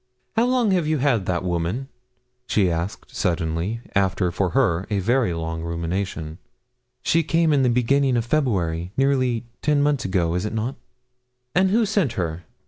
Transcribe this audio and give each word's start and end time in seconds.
'How 0.35 0.45
long 0.47 0.71
have 0.71 0.87
you 0.87 0.97
had 0.97 1.27
that 1.27 1.43
woman?' 1.43 1.87
she 2.47 2.71
asked 2.71 3.15
suddenly, 3.15 3.81
after, 3.93 4.31
for 4.31 4.49
her, 4.57 4.87
a 4.89 4.97
very 4.97 5.31
long 5.31 5.61
rumination. 5.61 6.39
'She 7.03 7.21
came 7.21 7.53
in 7.53 7.61
the 7.61 7.69
beginning 7.69 8.17
of 8.17 8.25
February 8.25 8.91
nearly 8.97 9.43
ten 9.61 9.83
months 9.83 10.03
ago 10.03 10.33
is 10.33 10.43
not 10.49 10.69
it?' 10.69 10.75
'And 11.53 11.69
who 11.69 11.85
sent 11.85 12.13
her?' 12.13 12.45